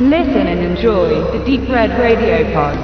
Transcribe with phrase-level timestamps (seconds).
[0.00, 2.78] Listen and enjoy the Deep Red Radio Pod.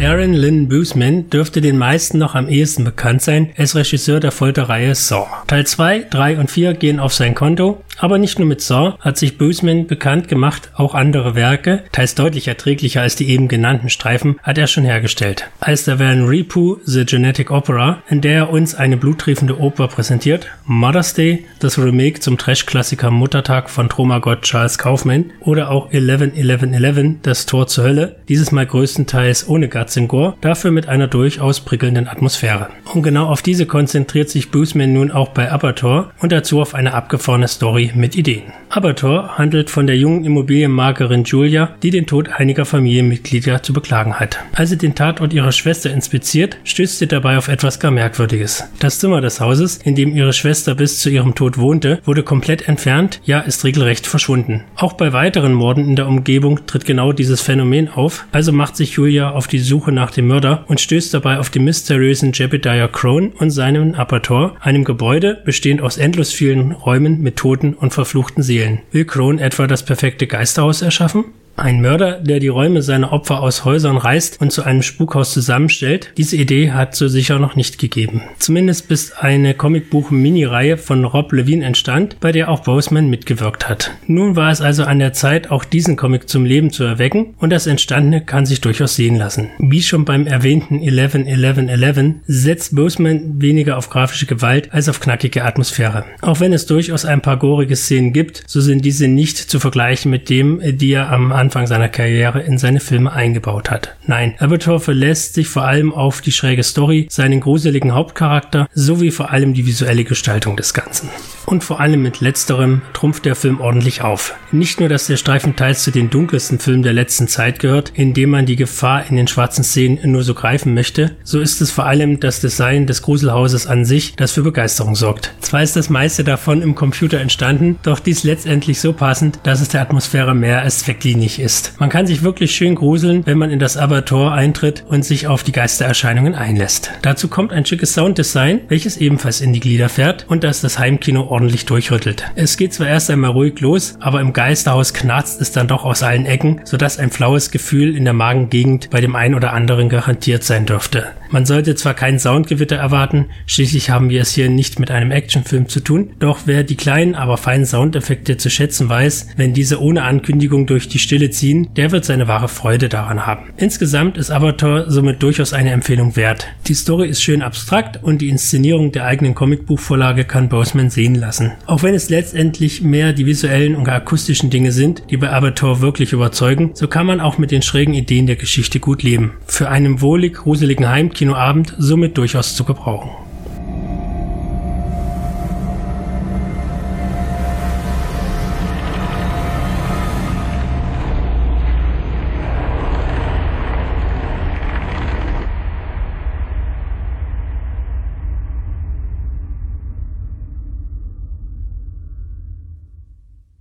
[0.00, 4.96] Darren Lynn Boosman dürfte den meisten noch am ehesten bekannt sein als Regisseur der Folterreihe
[4.96, 5.28] Saw.
[5.46, 9.16] Teil 2, 3 und 4 gehen auf sein Konto, aber nicht nur mit Saw hat
[9.16, 14.36] sich Boosman bekannt gemacht, auch andere Werke, teils deutlich erträglicher als die eben genannten Streifen,
[14.42, 15.48] hat er schon hergestellt.
[15.60, 20.48] Als der Van Ripu The Genetic Opera, in der er uns eine bluttriefende Oper präsentiert,
[20.66, 27.46] Mother's Day, das Remake zum Trash-Klassiker Muttertag von Tromagott Charles Kaufman oder auch 11-11-11, das
[27.46, 32.68] Tor zur Hölle, dieses mal größtenteils ohne Guts Gore, dafür mit einer durchaus prickelnden Atmosphäre.
[32.92, 36.94] Und genau auf diese konzentriert sich Boosman nun auch bei Abator und dazu auf eine
[36.94, 38.63] abgefahrene Story mit Ideen.
[38.76, 44.40] Abator handelt von der jungen Immobilienmaklerin Julia, die den Tod einiger Familienmitglieder zu beklagen hat.
[44.52, 48.64] Als sie den Tatort ihrer Schwester inspiziert, stößt sie dabei auf etwas gar Merkwürdiges.
[48.80, 52.66] Das Zimmer des Hauses, in dem ihre Schwester bis zu ihrem Tod wohnte, wurde komplett
[52.66, 54.64] entfernt, ja ist regelrecht verschwunden.
[54.74, 58.94] Auch bei weiteren Morden in der Umgebung tritt genau dieses Phänomen auf, also macht sich
[58.94, 63.30] Julia auf die Suche nach dem Mörder und stößt dabei auf den mysteriösen Jebediah Crone
[63.38, 68.63] und seinen Apator, einem Gebäude bestehend aus endlos vielen Räumen mit Toten und verfluchten Seelen.
[68.92, 71.24] Will Crone etwa das perfekte Geisterhaus erschaffen?
[71.56, 76.10] Ein Mörder, der die Räume seiner Opfer aus Häusern reißt und zu einem Spukhaus zusammenstellt,
[76.16, 78.22] diese Idee hat so sicher noch nicht gegeben.
[78.38, 83.92] Zumindest bis eine Comicbuch-Mini-Reihe von Rob Levine entstand, bei der auch Boseman mitgewirkt hat.
[84.08, 87.50] Nun war es also an der Zeit, auch diesen Comic zum Leben zu erwecken und
[87.50, 89.50] das Entstandene kann sich durchaus sehen lassen.
[89.58, 96.04] Wie schon beim erwähnten 11-11-11 setzt Boseman weniger auf grafische Gewalt als auf knackige Atmosphäre.
[96.20, 100.10] Auch wenn es durchaus ein paar gorige Szenen gibt, so sind diese nicht zu vergleichen
[100.10, 103.96] mit dem, die er am Anfang seiner Karriere in seine Filme eingebaut hat.
[104.06, 109.30] Nein, Abertor verlässt sich vor allem auf die schräge Story, seinen gruseligen Hauptcharakter sowie vor
[109.30, 111.10] allem die visuelle Gestaltung des Ganzen.
[111.46, 114.34] Und vor allem mit letzterem trumpft der Film ordentlich auf.
[114.52, 118.14] Nicht nur, dass der Streifen teils zu den dunkelsten Filmen der letzten Zeit gehört, in
[118.14, 121.70] dem man die Gefahr in den schwarzen Szenen nur so greifen möchte, so ist es
[121.70, 125.34] vor allem das Design des Gruselhauses an sich, das für Begeisterung sorgt.
[125.40, 129.68] Zwar ist das meiste davon im Computer entstanden, doch dies letztendlich so passend, dass es
[129.68, 131.74] der Atmosphäre mehr als ähnlich ist.
[131.80, 135.42] Man kann sich wirklich schön gruseln, wenn man in das Abator eintritt und sich auf
[135.42, 136.90] die Geistererscheinungen einlässt.
[137.02, 141.22] Dazu kommt ein schickes Sounddesign, welches ebenfalls in die Glieder fährt und das das Heimkino
[141.34, 142.24] ordentlich durchrüttelt.
[142.36, 146.04] Es geht zwar erst einmal ruhig los, aber im Geisterhaus knarzt es dann doch aus
[146.04, 150.44] allen Ecken, sodass ein flaues Gefühl in der Magengegend bei dem einen oder anderen garantiert
[150.44, 151.08] sein dürfte.
[151.30, 155.68] Man sollte zwar kein Soundgewitter erwarten, schließlich haben wir es hier nicht mit einem Actionfilm
[155.68, 160.04] zu tun, doch wer die kleinen, aber feinen Soundeffekte zu schätzen weiß, wenn diese ohne
[160.04, 163.50] Ankündigung durch die Stille ziehen, der wird seine wahre Freude daran haben.
[163.56, 166.46] Insgesamt ist Avatar somit durchaus eine Empfehlung wert.
[166.68, 171.23] Die Story ist schön abstrakt und die Inszenierung der eigenen Comicbuchvorlage kann Boseman sehen lassen.
[171.66, 176.12] Auch wenn es letztendlich mehr die visuellen und akustischen Dinge sind, die bei Avatar wirklich
[176.12, 179.34] überzeugen, so kann man auch mit den schrägen Ideen der Geschichte gut leben.
[179.46, 183.23] Für einen wohlig gruseligen Heimkinoabend somit durchaus zu gebrauchen.